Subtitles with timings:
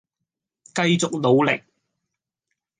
[0.73, 1.61] 繼續努力